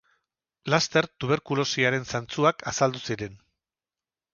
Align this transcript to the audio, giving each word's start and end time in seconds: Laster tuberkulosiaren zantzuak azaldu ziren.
Laster 0.73 1.07
tuberkulosiaren 1.25 2.11
zantzuak 2.15 2.67
azaldu 2.75 3.07
ziren. 3.11 3.41